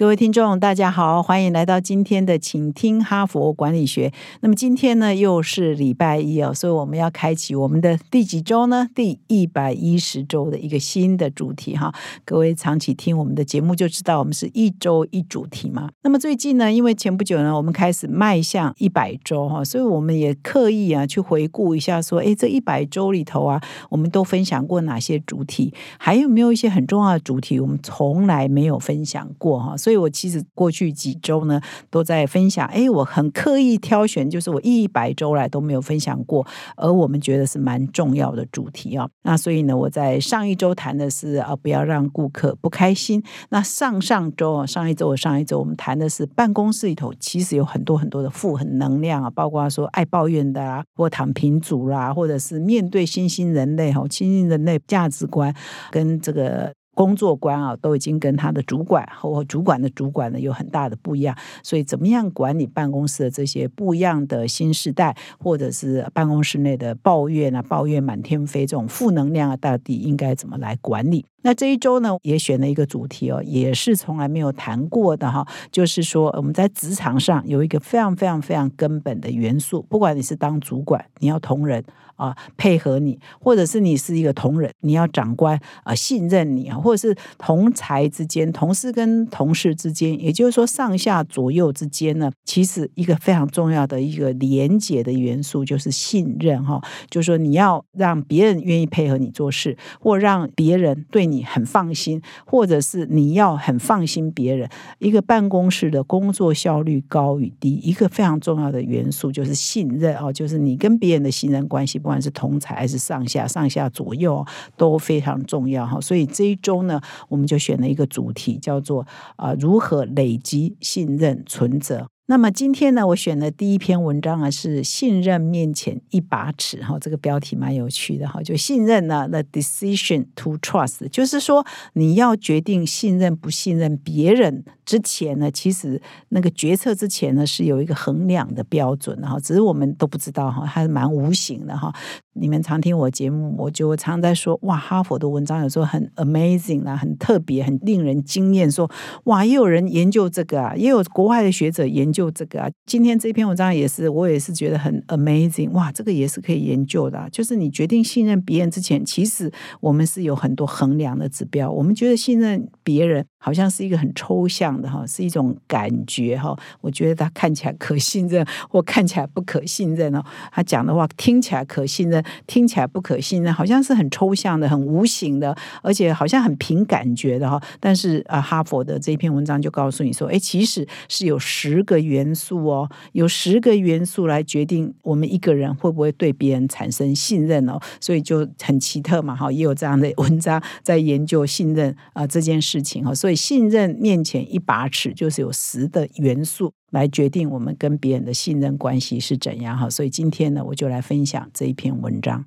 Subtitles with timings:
[0.00, 4.10] 各位听众，大家好，欢迎来到今天的请听哈佛管理学。
[4.40, 8.88] 那么今天呢，又是礼拜一哦，所以我们要开启我们的第几周呢？
[8.94, 11.94] 第一百一十周的一个新的主题哈。
[12.24, 15.90] 各位长期听我们的节目就知道，我们是一周一主题嘛。
[16.02, 23.60] 那么最近呢，因为前不久呢，我们开始迈向一百周哈，所以我们也刻意啊去回顾一下，说，哎，这一百周里头啊，
[23.90, 25.74] 我们都分享过哪些主题？
[25.98, 29.76] 还有没有一些很重要的主题，我们从来没有分享过哈？
[29.76, 32.64] 所以所以我其实过去几周呢，都在分享。
[32.68, 39.08] 哎，我很刻意挑选，就是我一百周来都没有分享过，而我们觉得是蛮重要的主题啊。
[39.24, 43.20] 那所以呢，我在上一周谈的是啊，不要让顾客不开心。
[43.48, 55.52] 那上上周啊，上一周我、上一周我们谈的是办公室里头其实有很多很多的负很能量啊，包括说爱抱怨的啦，或躺平族啦，或者是面对新兴人类哈，新兴人类价值观
[55.90, 56.72] 跟这个。
[56.94, 71.24] 工作观啊，都已经跟他的主管或主管的主管呢有很大的不一样，所以怎么样管理办公室的这些不一样的新时代，或者是办公室内的抱怨啊、抱怨满天飞这种负能量啊，到底应该怎么来管理？
[71.42, 81.82] 那这一周呢，也选了一个主题哦，也是从来没有谈过的哈，就是说我们在职场上有一个非常非常非常根本的元素，不管你是当主管，你要同仁。
[82.20, 104.68] 啊，配合你，或者是你是一个同仁，你要长官啊信任你啊，或者是同才之间、同事跟同事之间，也就是说上下左右之间呢，其实一个非常重要的一个连结的元素就是信任哈，就是说你要让别人愿意配合你做事，或让别人对你很放心，或者是你要很放心别人。
[104.98, 111.98] 一个办公室的工作效率高与低，一个非常重要的元素就是信任啊，就是你跟别人的信任关系。
[111.98, 114.44] 不不管是同财还是上下、上下左右
[114.76, 119.06] 都非常重要哈，所以这一周呢，我们就选了一个主题，叫做
[119.36, 122.08] 啊如何累积信任存折。
[122.30, 128.40] 那么今天呢，我选的第一篇文章啊是“信任面前一把尺”哈，这个标题蛮有趣的哈。
[128.40, 141.92] 就信任呢，the decision to trust，就是说你要决定信任不信任别人之前呢，其实那个决策之前呢是有一个衡量的标准哈，只是我们都不知道哈，还是蛮无形的哈。
[142.40, 148.70] 你们常听我节目，我就常在说哇，哈佛的文章有时候很 amazing 啊，很特别，很令人惊艳。
[148.70, 148.90] 说
[149.24, 152.30] 哇，也有人研究这个啊，也有国外的学者研究。
[152.30, 157.28] 这个啊，今天这篇文章也是，我也是觉得很 amazing 哇，这个也是可以研究的。
[157.30, 161.70] 就是你决定信任别人之前，其实我们是有很多衡量的指标。
[161.70, 163.24] 我们觉得信任别人。
[163.42, 166.54] 好像是一个很抽象的哈，是一种感觉哈。
[166.82, 170.22] 我觉得他看起来可信任，或看起来不可信任哦。
[170.52, 177.58] 他讲的话听起来可信任，听起来不可信任，好像是很抽象的、很无形的，而且好像很凭感觉的哈。
[177.80, 187.80] 但是啊，哈佛的这篇文章就告诉你说，哎，其实是有十个元素哦，有十个元素来决定我们一个人会不会对别人产生信任哦。
[188.02, 193.12] 所以就很奇特嘛哈，也有这样的文章在研究信任啊这件事情哈。
[193.12, 193.36] 所以。
[193.50, 199.88] 信任面前一把尺，就是有十的元素来决定我们跟别人的信任关系是怎样哈。
[199.88, 202.44] 所以今天呢，我就来分享这一篇文章。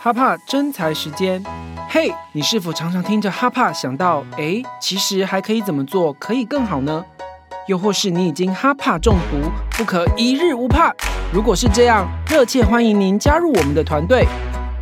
[0.00, 1.42] 哈帕真才时间，
[1.88, 7.02] 嘿，你是否常常听着哈帕想到，哎，其实还可以怎么做可以更好呢？
[7.66, 10.92] 又或是你已经哈帕中毒，不可一日无怕？
[11.32, 14.26] 如果是这样，热切欢迎您加入我们的团队。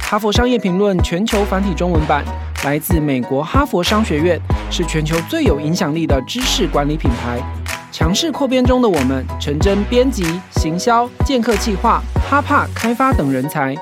[0.01, 2.25] 哈佛商业评论全球繁体中文版
[2.65, 4.41] 来自美国哈佛商学院，
[4.71, 7.41] 是全球最有影响力的知识管理品牌。
[7.91, 12.01] 强势扩编中的我们，陈真编辑、行销、剑客计划、
[12.31, 13.75] 哈帕开发等人才。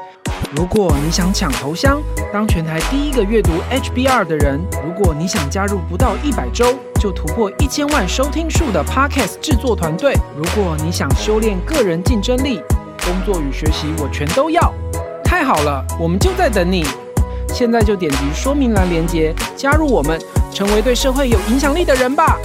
[0.57, 2.01] 如果你想抢头香，
[2.33, 12.63] 当全台第一个阅读 HBR 的人；如果你想加入不到一百周就突破一千万收听数的 Podcast 制作团队；如果你想修炼个人竞争力，
[13.05, 14.73] 工作与学习我全都要。
[15.23, 16.85] 太好了，我们就在等你。
[17.53, 20.19] 现在就点击说明栏链接，加入我们，
[20.51, 22.39] 成为对社会有影响力的人吧。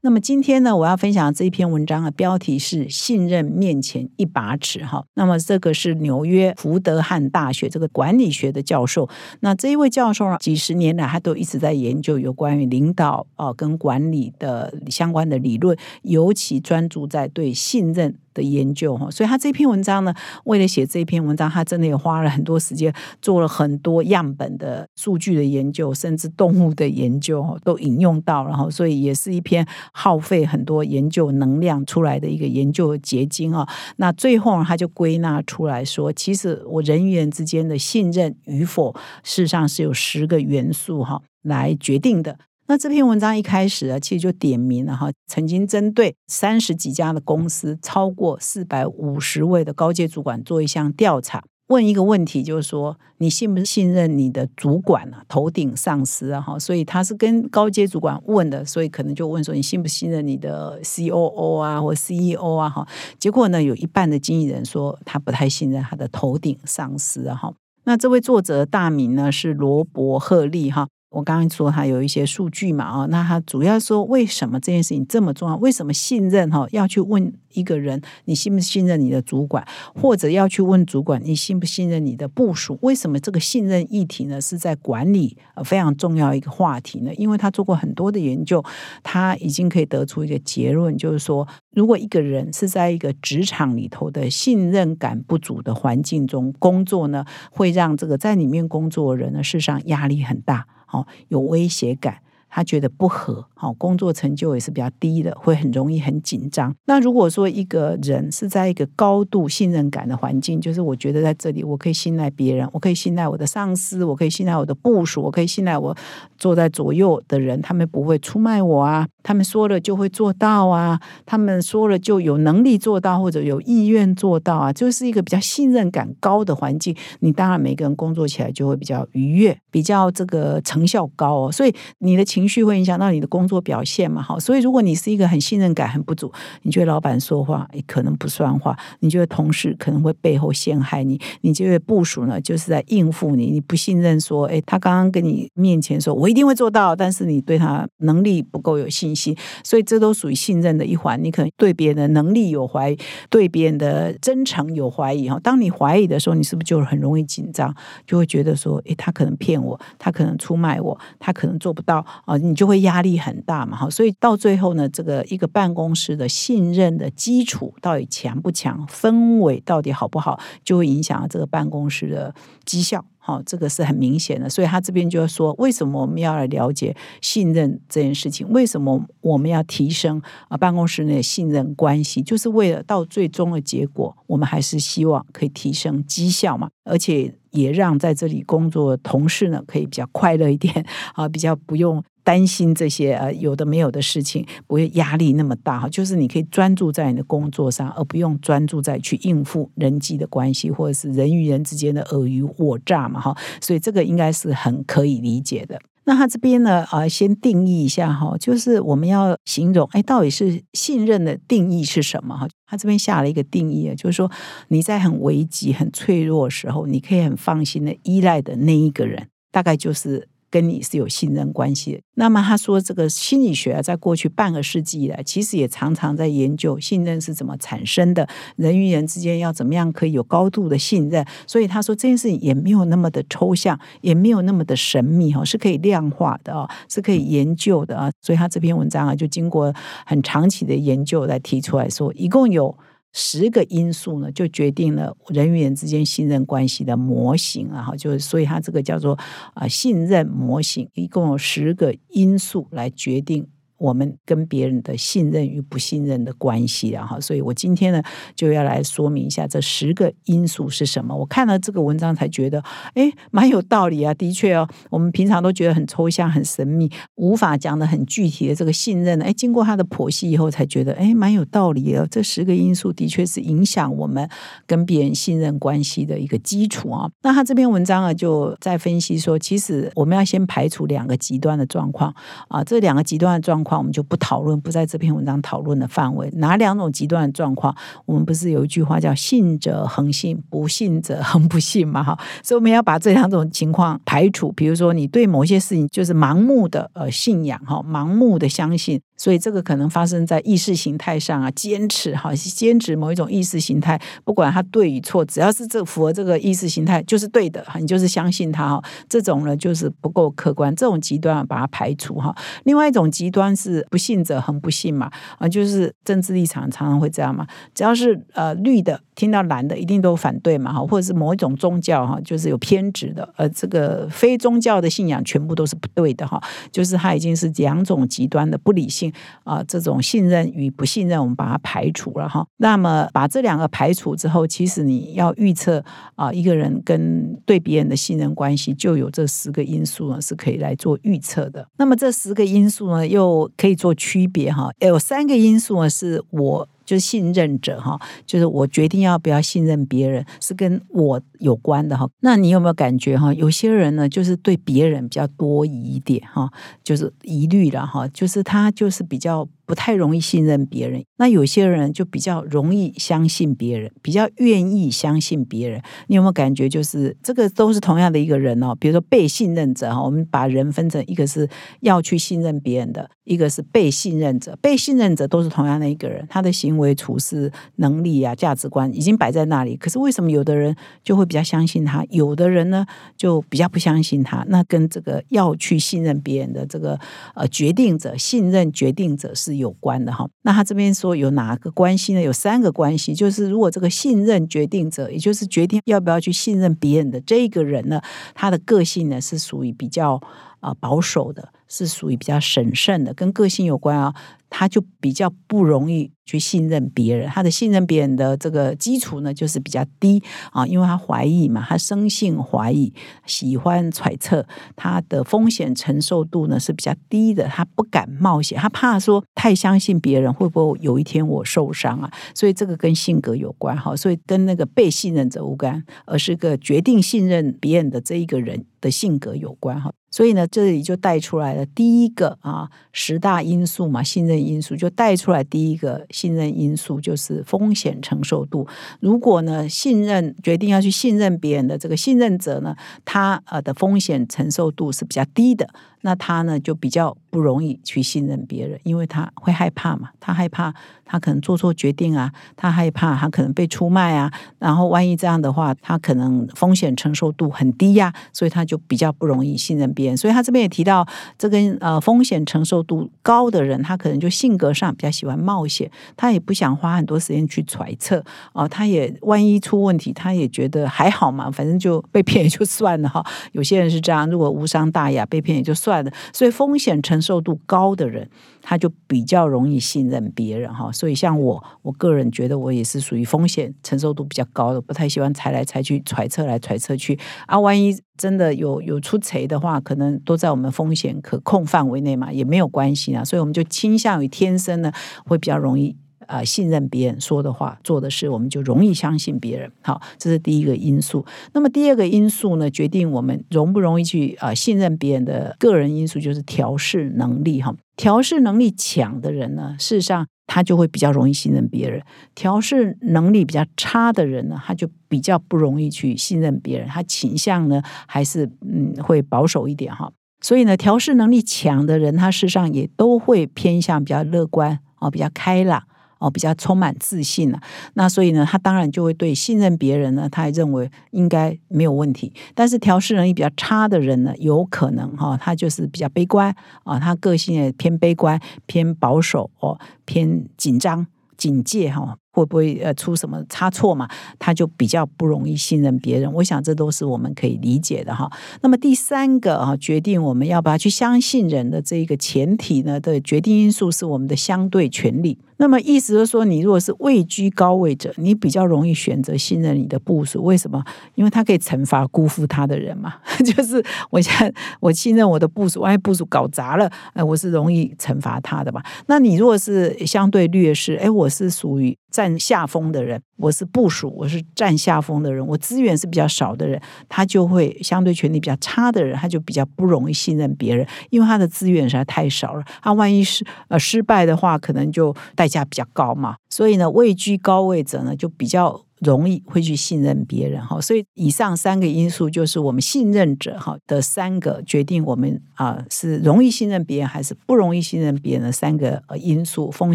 [0.00, 5.04] 那么今天呢，我要分享这一篇文章的标题是“信任面前一把尺”哈。
[5.14, 9.08] 那么这个是纽约福德汉大学这个管理学的教授。
[9.40, 18.16] 那这一位教授啊，几十年来他都一直在研究有关于领导啊跟管理的相关的理论，尤其专注在对信任。
[18.34, 20.12] 的研究哈，所以他这篇文章呢，
[20.44, 22.92] 为了写这篇文章，他真的也花了很多时间，
[23.22, 33.66] 做了很多样本的数据的研究，甚至动物的研究都引用到，然后所以也是一篇耗费很多研究能量出来的一个研究结晶啊。
[33.96, 38.92] 那最后他就归纳出来说，其实我人与人之间的信任与否，
[39.22, 42.36] 事实上是有十个元素哈来决定的。
[42.66, 56.40] 那这篇文章一开始啊，其实就点名了哈，曾经针对三十几家的公司，超过四百五十位的高阶主管做一项调查，问一个问题，就是说你信不信任你的主管啊，头顶上司啊？
[56.40, 62.70] 哈，所以他是跟高阶主管问的，所以可能就问说你信不信任你的 C O O 啊，或 C E O 啊？
[62.70, 62.88] 哈，
[63.18, 67.36] 结果呢，有一半的经纪人说他不太信任他的头顶上司啊。
[67.36, 67.52] 哈，
[67.84, 70.88] 那这位作者大名呢是罗伯赫利哈。
[71.14, 75.56] 我刚刚说他有一些数据嘛，啊，那他主要说为什么这件事情这么重要？
[75.58, 79.64] 为什么信任哈要去问一个人，你信不信任你的主管，
[79.94, 82.76] 或者要去问主管，你信不信任你的部属？
[82.82, 87.14] 为什么这个信任议题呢是在管理非常重要一个话题呢？
[87.14, 88.62] 因为他做过很多的研究，
[89.04, 100.66] 他已经可以得出一个结论，就是说，如果一个人是在一个职场里头的信任感不足的环境中工作呢，会让这个在里面工作的人呢，事实上压力很大。
[100.94, 102.22] 哦，有威胁感。
[102.56, 106.72] 他觉得不合，好工作成就也是比较低的，会很容易很紧张。
[106.84, 115.96] 那如果说一个人是在一个高度信任感的环境，就是我觉得在这里我可以信赖别人，我可以信赖我的上司，我可以信赖我的部署，我可以信赖我
[116.38, 126.94] 坐在左右的人，他们不会出卖我啊，他们说了就会做到啊，他们说了就有能力做到或者有意愿做到啊，就是一个比较信任感高的环境。
[127.18, 132.43] 你当然每个人工作起来就会比较愉悦，比较这个成效高哦，所以你的情。
[132.44, 134.20] 情绪会影响到你的工作表现嘛？
[134.20, 136.30] 好，所以如果你是一个很信任感很不足，
[136.60, 151.18] 你觉得老板说话可能不算话，你觉得同事可能会背后陷害你，你觉得部署呢就是在应付你，你不信任说，哎，他刚刚跟你面前说我一定会做到，但是你对他能力不够有信心，所以这都属于信任的一环。
[151.24, 152.98] 你可能对别人的能力有怀疑，
[153.30, 155.40] 对别人的真诚有怀疑哈。
[155.42, 157.74] 当你怀疑的时候，你是不是就很容易紧张，
[158.06, 162.33] 就会觉得说，哎，他可能骗我，他可能出卖我，他可能做不到啊。
[162.38, 172.34] 你就会压力很大嘛，哈，所以到最后呢，这个一个办公室的信任的基础到底强不强，氛围到底好不好，就会影响这个办公室的
[172.64, 174.50] 绩效，好，这个是很明显的。
[174.50, 178.46] 所以他这边就要说，为什么我们要来了解信任这件事情？
[178.50, 182.20] 为什么我们要提升啊办公室内的信任关系？
[182.20, 190.84] 就是为了到最终的结果，我们还是希望可以提升绩效嘛，而且也让在这里工作的同事呢，可以比较快乐一点
[191.14, 192.04] 啊，比较不用。
[192.24, 195.86] 担心这些呃有的没有的事情，不会压力那么大哈。
[195.90, 203.36] 就是你可以专注在你的工作上，而不用专注在去应付人际的关系，或者是人与人之间的尔虞我诈嘛哈。
[203.60, 205.80] 所以这个应该是很可以理解的。
[206.06, 212.46] 那他这边呢啊，先定义一下哈，就是我们要形容哎，到底是信任的定义是什么哈？
[212.66, 214.30] 他这边下了一个定义啊，就是说
[214.68, 220.28] 你在很危急、很脆弱时候，你可以很放心的依赖的那一个人，大概就是。
[220.54, 222.00] 跟你是有信任关系的。
[222.14, 231.26] 那么他说，这个心理学啊，在过去半个世纪以来，其实也常常在研究信任是怎么产生的，人与人之间要怎么样可以有高度的信任。
[231.44, 238.08] 所以他说这件事情也没有那么的抽象，也没有那么的神秘哈，是可以量化的啊，是可以研究的啊。
[238.22, 239.74] 所以他这篇文章啊，就经过
[240.06, 242.78] 很长期的研究来提出来说，一共有。
[243.16, 249.16] 十个因素呢，就决定了人与人之间信任关系的模型啊，哈，就是所以它这个叫做
[249.54, 253.46] 啊信任模型，一共有十个因素来决定。
[253.76, 258.00] 我们跟别人的信任与不信任的关系啊，哈，所以我今天呢
[258.36, 261.14] 就要来说明一下这十个因素是什么。
[261.16, 262.62] 我看了这个文章才觉得，
[262.94, 264.14] 哎，蛮有道理啊。
[264.14, 272.06] 的确哦，我们平常都觉得很抽象、很神秘，无法讲的很具体的这个信任呢，哎，经过他的剖析以后，才觉得，哎，蛮有道理的。
[272.06, 274.28] 这十个因素的确是影响我们
[274.68, 277.10] 跟别人信任关系的一个基础啊。
[277.22, 282.14] 那他这篇文章啊，就在分析说，其实我们要先排除两个极端的状况
[282.48, 283.63] 啊，这两个极端的状。
[283.64, 286.30] 况我们就不讨论，不在这篇文章讨论的范围。
[286.34, 287.74] 哪两种极端的状况？
[288.04, 292.02] 我们不是有一句话叫“信者恒信，不信者恒不信”嘛？
[292.02, 294.52] 哈，所以我们要把这两种情况排除。
[294.52, 308.82] 比如说，你对某些事情就是盲目的呃信仰哈，盲目的相信，所以这个可能发生在意识形态上啊，坚持哈，坚持某一种意识形态，不管它对与错，只要是这符合这个意识形态就是对的，你就是相信它哈。
[309.08, 312.34] 这种呢就是不够客观，这种极端把它排除哈。
[312.64, 326.42] 另外一种极端是不信者恒不信嘛啊，就是政治立场常常会这样嘛，只要是呃绿的听到蓝的一定都反对嘛哈，或者是某一种宗教哈，就是有偏执的，呃，这个非宗教的信仰全部都是不对的哈，
[326.72, 329.03] 就是它已经是两种极端的不理性。
[329.42, 332.46] 啊，这种信任与不信任，我们把它排除了哈。
[332.58, 335.84] 那么把这两个排除之后，其实你要预测
[336.14, 341.66] 啊，一个人跟对别人的信任关系，就有这十个因素呢，是可以来做预测的。
[341.78, 344.70] 那么这十个因素呢，又可以做区别哈。
[344.80, 346.68] 有三个因素呢，是我。
[346.84, 352.08] 就是信任者哈，就是我决定要不要信任别人，是跟我有关的哈。
[352.20, 353.32] 那你有没有感觉哈？
[353.34, 356.50] 有些人呢，就是对别人比较多疑一点哈，
[356.82, 359.48] 就是疑虑了哈，就是他就是比较。
[359.66, 365.80] 不太容易信任别人，那有些人就比较容易相信别人，比较愿意相信别人。
[366.08, 368.74] 你有没有感觉，就是这个都是同样的一个人哦？
[368.78, 371.48] 比如说被信任者哈，我们把人分成一个是
[371.80, 374.54] 要去信任别人的，一个是被信任者。
[374.60, 379.76] 被信任者都是同样的一个人，他的行为处事能力啊、价值观已经摆在那里。
[379.78, 382.84] 可是为什么有的人就会比较相信他，有的人呢
[383.16, 384.44] 就比较不相信他？
[384.48, 387.00] 那跟这个要去信任别人的这个
[387.34, 389.53] 呃决定者、信任决定者是。
[389.56, 392.20] 有关的哈，那他这边说有哪个关系呢？
[392.20, 398.02] 有三个关系，就是如果这个信任决定者，也就是决定要不要去信任别人的这个人呢，
[398.34, 400.20] 他的个性呢是属于比较
[400.60, 401.53] 啊保守的。
[401.68, 404.14] 是属于比较审慎的，跟个性有关啊，
[404.50, 407.28] 他就比较不容易去信任别人。
[407.28, 412.92] 他的信任别人的这个基础呢，就是比较低啊，因为他怀疑嘛，他生性怀疑，
[413.26, 429.92] 喜欢揣测，他的风险承受度呢是比较低的，他不敢冒险，他怕说太相信别人会不会有一天我受伤啊，所以这个跟性格有关哈，所以跟那个被信任者无关，而是个决定信任别人的这一个人的性格有关哈。
[430.14, 438.64] 所以呢，这里就带出来了第一个啊十大因素嘛，信任因素就带出来第一个信任因素就是风险承受度。
[439.00, 445.68] 如果呢，信任决定要去信任别人的这个信任者呢，他呃的风险承受度是比较低的。
[446.06, 460.03] 那他呢就比较不容易去信任别人，因为他会害怕嘛，他害怕他可能做错决定啊，他害怕他可能被出卖啊，然后万一这样的话，他可能风险承受度很低呀，所以他就比较不容易信任别人。
[460.16, 461.06] 所以他这边也提到，
[461.38, 473.24] 这跟呃风险承受度高的人，他可能就性格上比较喜欢冒险，他也不想花很多时间去揣测哦，他也万一出问题，他也觉得还好嘛，反正就被骗也就算了哈。
[473.52, 476.10] 有些人是这样，如果无伤大雅，被骗也就算了。
[476.32, 478.28] 所以风险承受度高的人，
[478.66, 480.90] 他就比较容易信任别人哈。
[480.90, 487.60] 所以像我，我个人觉得我也是属于风险承受度比较高的，不太喜欢猜来猜去、揣测来揣测去啊。
[487.60, 493.22] 万一真的有有出贼的话，可能都在我们风险可控范围内嘛，也没有关系啊。
[493.22, 494.90] 所以我们就倾向于天生呢，
[495.26, 495.96] 会比较容易。
[496.26, 499.70] 啊，信任别人说的话、做的事，我们就容易相信别人。
[499.82, 501.24] 好，这是第一个因素。
[501.52, 507.60] 那么第二个因素呢，决定我们容不容易去啊信任别人的个人因素，就是调试能力。
[507.60, 512.00] 哈，调试能力强的人呢，事实上他就会比较容易信任别人；
[512.34, 516.88] 调试能力比较差的人呢，他就比较不容易去信任别人。
[516.88, 520.12] 他倾向呢，还是嗯会保守一点哈。
[520.40, 525.84] 所以呢，调试能力强的人，他事实上也都会偏向比较乐观哦，比较开朗。
[526.24, 527.60] 哦，比较充满自信了，
[527.92, 532.32] 那所以呢，他当然就会对信任别人呢，他也认为应该没有问题。
[532.54, 542.16] 但是调试能力比较差的人呢，有可能哈，他就是比较悲观啊，他个性也偏悲观、偏保守哦，偏紧张、警戒哈。
[542.34, 544.08] 会不会呃出什么差错嘛？
[544.40, 546.30] 他就比较不容易信任别人。
[546.32, 548.28] 我想这都是我们可以理解的哈。
[548.60, 555.38] 那么第三个啊，决定我们要不要去相信人的这一个前提呢的决定因素是我们的相对权利。
[555.58, 560.42] 那么意思是说，你如果是位居高位者，你比较容易选择信任你的部属。
[560.42, 560.84] 为什么？
[561.14, 563.14] 因为他可以惩罚辜负他的人嘛。
[563.46, 568.82] 就是我现在我信任我的部署，万一部署搞砸了，哎，我是容易惩罚他的嘛。
[569.06, 582.62] 那你如果是相对劣势，哎，我是属于占下风的人，我是部署，我是占下风的人，我资源是比较少的人，他就会相对权力比较差的人，他就比较不容易信任别人，因为他的资源实在太少了。
[582.80, 586.36] 他万一是呃失败的话，可能就代价比较高嘛。
[586.48, 588.84] 所以呢，位居高位者呢，就比较。
[589.00, 590.80] 容易会去信任别人哈。
[590.80, 599.94] 所以以上三个因素就是我们信任者哈的三个决定我们啊是容易信任别人还是不容易信任别人的三个因素，风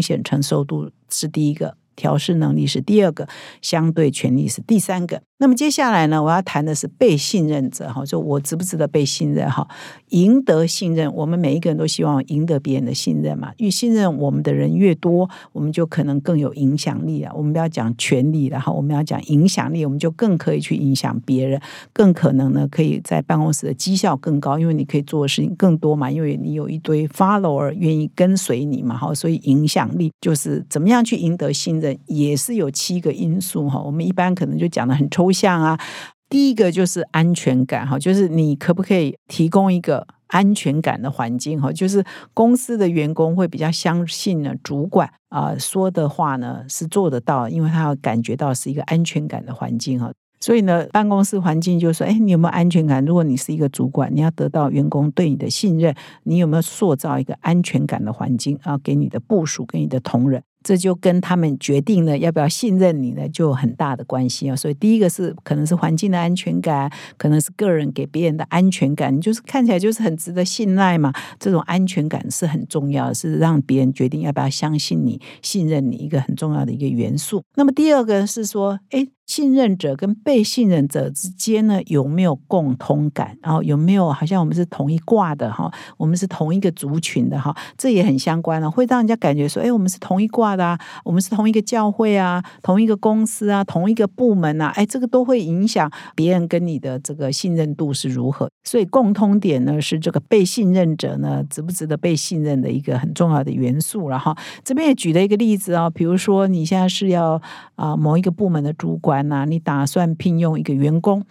[0.00, 1.76] 险承受度是第一个。
[2.00, 3.28] 调试能力是第二个，
[3.60, 5.22] 相对权力是第三个。
[5.42, 9.66] 那么接下来呢，我要谈的是被信任者哈，就我值不值得被信任哈？
[10.10, 13.50] 赢得信任，我们每一个人都希望赢得别人的信任嘛。
[13.56, 17.32] 越信任我们的人越多，我们就可能更有影响力啊。
[17.34, 21.58] 我们不要讲权力，然后我们要讲影响力，我们就更可以去影响别人，
[21.90, 33.80] 更可能呢可以在办公室的绩效更高，因为你可以做的事情更多嘛，因为你有一堆 follower 愿意跟随你嘛，哈，所以影响力就是怎么样去赢得信任，也是有七个因素哈。
[33.80, 35.29] 我们一般可能就讲的很抽。
[35.32, 35.80] 像啊，
[36.28, 41.72] 第一个就是安全感哈，就是你可不可以提供一个安全感的环境哈？
[41.72, 50.12] 就是公司的员工会比较相信呢，主管啊说的话呢是做得到，因为他要感觉到是一个安全感的环境哈。
[50.42, 53.04] 所以呢，办公室环境就是说，哎，你有没有安全感？
[53.04, 58.78] 如果你是一个主管，你要得到员工对你的信任，你有没有塑造一个安全感的环境啊？
[58.78, 60.42] 给你的部署，给你的同仁。
[60.62, 64.56] 这就跟他们决定了要不要信任你呢，就有很大的关系啊。
[64.56, 71.12] 所以第一个是可能是环境的安全感，可能是个人给别人的安全感，就是看起来就是很值得信赖嘛。
[71.38, 77.42] 这种安全感是很重要，是让别人决定要不要相信你、信任你一个很重要的一个元素。
[77.54, 79.06] 那么第二个是说，哎。
[79.30, 83.38] 信任者跟被信任者之间呢，有没有共通感？
[83.40, 85.72] 然后有没有好像我们是同一挂的哈？
[85.96, 87.56] 我们是同一个族群的哈？
[87.78, 98.50] 这也很相关了，会让人家感觉说，哎，我们是同一挂的啊，我们是同一个教会啊，同一个公司啊，同一个部门啊，哎，这个都会影响别人跟你的这个信任度是如何。
[98.64, 104.08] 所以共通点呢，是这个被信任者呢，值不值得被信任的一个很重要的元素。
[104.08, 107.40] 了哈这边也举了一个例子啊，比如说你现在是要
[107.76, 109.19] 啊某一个部门的主管。
[109.22, 111.24] 那你打算聘用一个员工？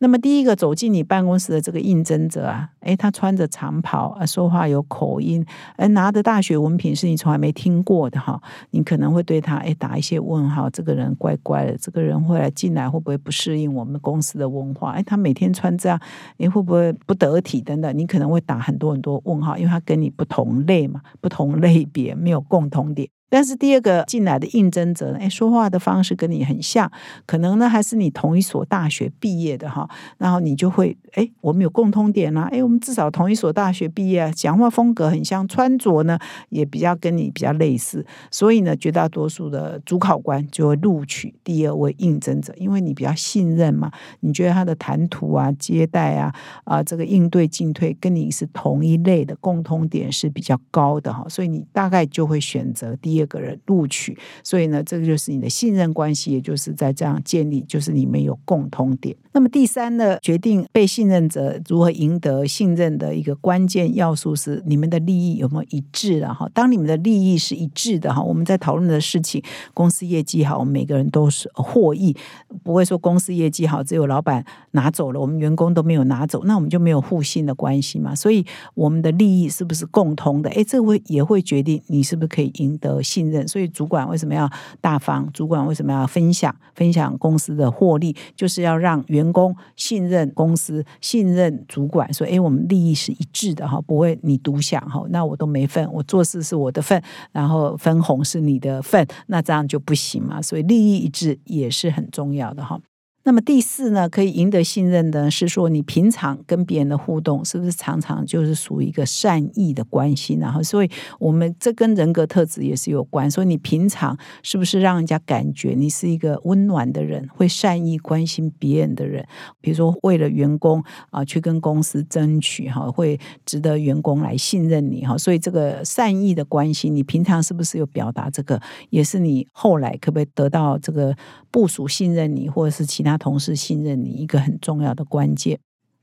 [0.00, 5.44] 那么第一个走进你办公室的这个应征者啊，诶，他穿着长袍啊，说话有口音，
[5.76, 14.92] 诶拿的大学文凭是你从来没听过的哈，你可能会对他诶打一些问号，这个人怪怪的，这个人会来进来会不会不适应我们公司的文化？
[14.92, 16.00] 诶，他每天穿这样，
[16.36, 17.96] 你会不会不得体等等？
[17.96, 23.08] 你可能会打很多很多问号，因为他跟你不同类嘛，不同类别，没有共同点。
[23.28, 26.90] 但是第二个进来的应征者，哎，说话的方式跟你很像，
[27.26, 36.16] 可能呢还是你同一所大学毕业的哈，然后你就会，哎，我们有共通点啦，哎，我们至少同一所大学毕业，讲话风格很像，穿着呢
[36.50, 53.15] 也比较跟你比较类似，所以呢，绝大多数的主考官就会录取第二位应征者，因为你比较信任嘛，你觉得他的谈吐啊、接待啊、啊这个应对进退跟你是同一类的，共通点是比较高的哈，所以你大概就会选择第。
[53.16, 59.16] 第二个人录取，所以呢，这个就是你的信任关系，也就是在这样建立，就是你们有共通点。
[59.32, 66.46] 那么第三呢，决定被信任者如何赢得信任的一个关键要素是你们的利益有没有一致了哈？
[66.52, 72.14] 当你们的利益是一致的哈，我们在讨论的事情，公司业绩好，我们每个人都是获益，
[72.62, 78.14] 不会说公司业绩好只有老板拿走了，我们员工都没有拿走，那我们就没有互信的关系嘛？
[78.14, 80.50] 所以我们的利益是不是共通的？
[80.50, 83.02] 哎，这会也会决定你是不是可以赢得。
[83.06, 85.30] 信任，所以主管为什么要大方？
[85.32, 86.54] 主管为什么要分享？
[86.74, 92.12] 分享公司的获利，就是要让员工信任公司，信任主管。
[92.12, 97.00] 说：“哎，我们利益是一致的哈，不会你独享哈，那我都没份，我做事是我的份，
[97.32, 100.42] 然后分红是你的份，那这样就不行嘛。
[100.42, 102.80] 所以利益一致也是很重要的哈。”
[103.26, 110.34] 那么第四呢，可以赢得信任的是说，你平常跟别人的互动是不是常常就是属于一个善意的关系？
[110.34, 113.28] 然后，所以我们这跟人格特质也是有关。
[113.28, 119.26] 所以你平常是不是让人家感觉你是一个温暖的人，会善意关心别人的人？
[119.60, 125.18] 比如说，为了员工啊，去跟公司争取哈，会值得员工来信任你哈。
[125.18, 128.30] 所以这个善意的关系，你平常是不是有表达？
[128.30, 131.12] 这个也是你后来可不可以得到这个
[131.50, 133.15] 部署信任你，或者是其他？
[133.16, 135.58] 同事信任你一个很重要的关键。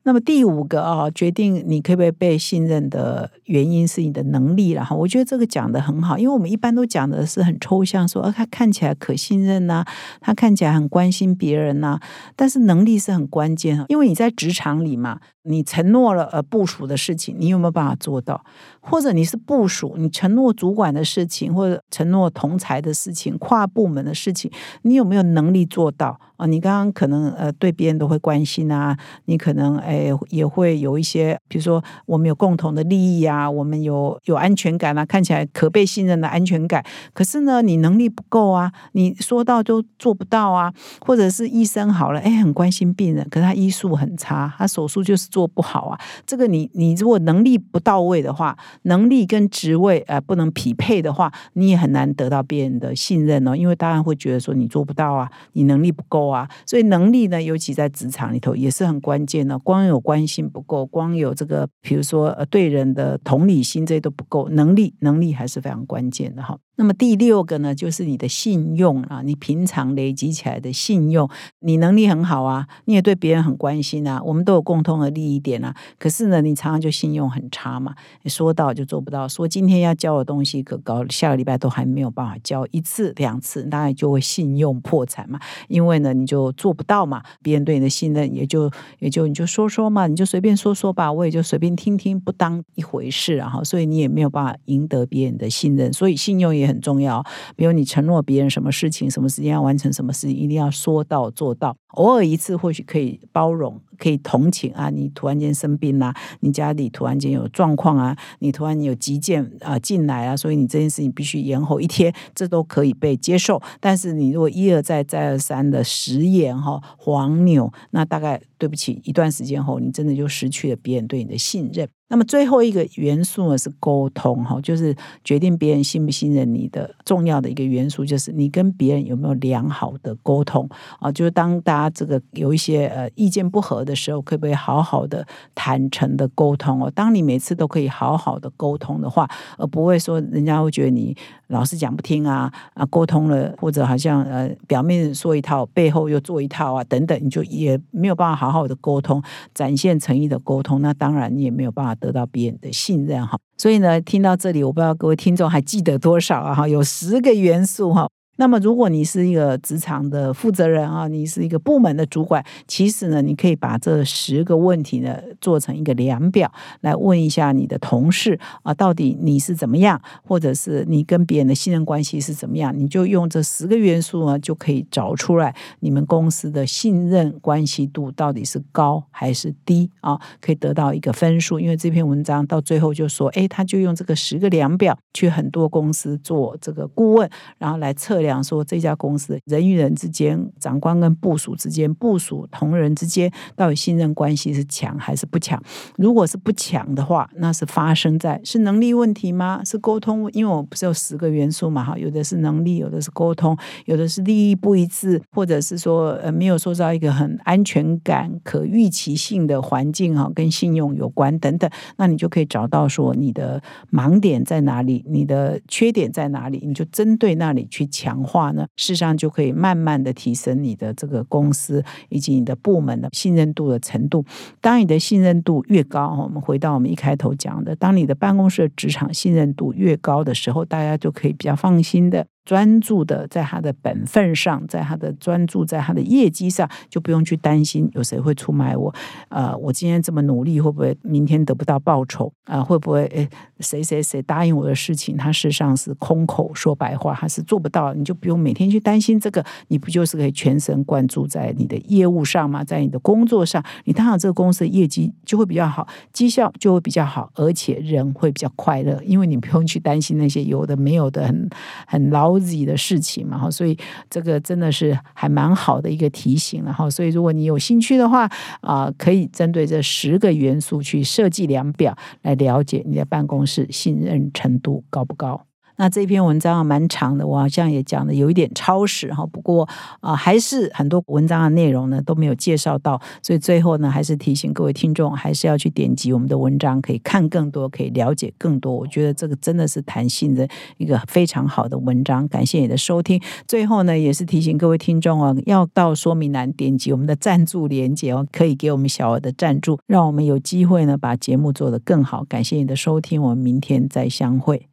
[0.05, 4.93] 那么第五个啊，决定你可不可以被信任的原因是你的能力了哈。
[4.93, 9.85] 我觉得这个讲的很好，因为我们一般都讲的是很抽象，说他看起来可信任呐，
[10.19, 12.01] 他看起来很关心别人呐，
[12.35, 18.43] 但是能力是很关键因为你在职场里嘛，你承诺了呃部署的事情，你有没有办法做到？
[18.81, 24.51] 或者你是部署，你承诺主管的事情，或者承诺同才的事情、跨部门的事情，
[24.81, 26.45] 你有没有能力做到啊？
[26.45, 36.83] 你刚刚可能呃对别人都会关心啊，你可能哎也会有一些，比如说我们有共同的利益啊，我们有有安全感啊，看起来可被信任的安全感。
[37.13, 45.99] 可是呢，你能力不够啊，你说到都做不到啊，或者是医生好了，哎，很关心病人，可是他医术很差，他手术就是做不好啊。
[46.27, 59.57] 这个你你如果能力不到位的话，能力跟职位呃不能匹配的话，你也很难得到别人的信任哦，因为大家会觉得说你做不到啊，你能力不够啊，所以能力呢，尤其在职场里头也是很关键的。
[59.57, 66.57] 光有关心不够，光有这个，比如说呃对人的同理心这些都不够，能力能力还是非常关键的哈。
[66.75, 75.75] 那么第六个呢，就是你的信用啊，你平常累积起来的信用，你能力很好啊，你也对别人很关心啊，我们都有共同的利益点啊。
[75.99, 85.39] 可是呢，你常常就信用很差嘛，你说到就做不到，说今天要交的东西可高，下个礼拜都还没有办法交一次两次，大概就会信用破产嘛。
[85.67, 93.63] 因为呢，你就做不到嘛，别人对你的信任也就也就你就说说嘛，你就随便说说吧，我也就随便听听，不当一回事啊。
[93.63, 96.62] 所以你也没有办法赢得别人的信任，所以信用也。
[96.63, 97.23] 也很重要，
[97.55, 101.75] 比如你承诺别人什么事情，什么时间要完成什么事情，一定要说到做到。
[101.95, 104.89] 偶尔一次或许可以包容，可以同情啊。
[104.89, 113.61] 你突然间生病啦，你家里突然间有状况啊，你突然有急件啊进来啊，所以你这件事情必须延后一天，这都可以被接受。
[113.79, 121.87] 但是你如果一而再再而三的食言哈黄牛，那大概对不起，一段时间后你真的就失去了别人对你的信任。
[122.09, 131.11] 那么最后一个元素呢是沟通哈，就是决定别人信不信任你的重要的一个元素，就是你跟别人有没有良好的沟通啊。
[131.11, 136.91] 就是当大家这个有一些呃意见不合的时候，可不可以好好的坦诚的沟通哦？
[136.93, 141.17] 当你每次都可以好好的沟通的话，而不会说人家会觉得你
[141.53, 151.93] 老是讲不听啊啊，沟通了或者好像呃表面说一套，背后又做一套啊等等，你就也没有办法好好的沟通，展现诚意的沟通，那当然你也没有办法。
[152.03, 156.55] 得到别人的信任哈，所以呢，听到这里，我不知道各位听众还记得多少啊？
[156.55, 158.09] 哈，有十个元素哈。
[158.37, 172.73] 那么，如果你是一个职场的负责人啊，你是一个部门的主管，其实呢，你可以把这十个问题呢做成一个量表，来问一下你的同事啊，到底你是怎么样，或者是你跟别人的信任关系是怎么样？
[172.75, 180.19] 你就用这十个元素呢，就可以找出来你们公司的信任关系度到底是高还是低啊？
[180.41, 181.59] 可以得到一个分数。
[181.59, 188.22] 因为这篇文章到最后就说，哎，他就用这个十个量表去很多公司做这个顾问，然后来测。
[188.23, 195.61] 量说这家公司人与人之间、长官跟部属之间、部属同仁之间，到底信任关系是强还是不强？
[195.97, 199.61] 如果是不强的话，那是发生在是能力问题吗？
[199.63, 200.29] 是沟通？
[200.31, 203.55] 因为我不是有十个元素嘛，哈，有的是能力，有的是沟通，
[203.85, 218.12] 有的是利益不一致，或者是说呃没有塑造一个很安全感、可预期性的环境哈，跟信用有关等等，那你就可以找到说你的盲点在哪里，你的缺点在哪里，你就针对那里去强。
[218.13, 224.23] 强化呢，事实上就可以慢慢的提升你的这个公司以及你的部门的信任度的程度。
[224.61, 232.27] 当你的信任度越高，我们回到我们一开头讲的，当你的办公室职场信任度越高的时候，大家就可以比较放心的。
[232.45, 238.93] 专注的在他的本分上，在他的专注在他的业绩上，就不用去担心有谁会出卖我。
[239.29, 242.31] 呃，我今天这么努力，会不会明天得不到报酬？
[242.45, 243.29] 啊，会不会诶，
[243.61, 247.93] 谁谁谁答应我的事情，他事实上是空口说白话，他是做不到。
[247.93, 252.63] 你就不用每天去担心这个，你不就是可以全神贯注在你的业务上吗？
[252.63, 261.49] 在你的工作上，你当然这个公司的业绩就会比较好，绩效就会比较好，而且人会比较快乐，因为你不用去担心那些有的没有的很
[261.87, 262.32] 很劳。
[262.39, 263.77] 自己的事情嘛，哈，所以
[264.09, 268.29] 这个真的是还蛮好的一个提醒，然后，所以如果你有兴趣的话，
[268.61, 275.45] 啊，可以针对这十个元素去设计量表，来了解你的办公室信任程度高不高。
[275.75, 279.25] 那这篇文章蛮长的，我好像也讲的有一点超时哈。
[279.25, 279.67] 不过
[280.01, 288.73] 啊，还是很多文章的内容呢都没有介绍到，所以最后呢，还是提醒各位听众，还是要去点击我们的文章，可以看更多，可以了解更多。
[288.73, 292.27] 我觉得这个真的是弹性的一个非常好的文章。
[292.27, 293.21] 感谢你的收听。
[293.47, 302.23] 最后呢，也是提醒各位听众哦，要到说明栏点击我们的赞助连接哦，可以给我们小额的赞助，让我们有机会呢把节目做得更好。
[302.23, 304.72] 感谢你的收听，我们明天再相会。